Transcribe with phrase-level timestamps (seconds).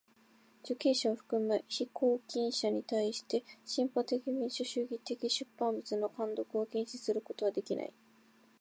[0.63, 7.93] 受刑者を含む被拘禁者にたいして進歩的民主主義的出版物の看読を禁止することはできない。